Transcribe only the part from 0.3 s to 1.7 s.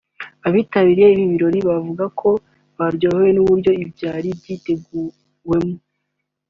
Abitabiriye ibi birori